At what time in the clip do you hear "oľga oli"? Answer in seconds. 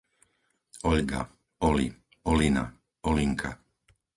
0.89-1.85